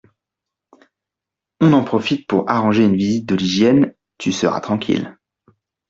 [1.59, 5.15] On en profite pour arranger une visite de l’hygiène, tu seras tranquille